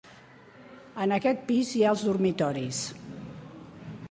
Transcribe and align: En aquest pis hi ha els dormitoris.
En 1.03 1.13
aquest 1.19 1.45
pis 1.51 1.75
hi 1.75 1.83
ha 1.85 1.93
els 1.97 2.07
dormitoris. 2.09 2.85